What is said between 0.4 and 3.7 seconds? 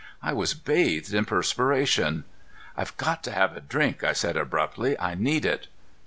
bathed in perspiration. "I've got to have a